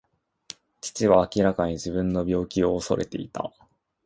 [0.81, 3.53] 父は明らかに自分の病気を恐れていた。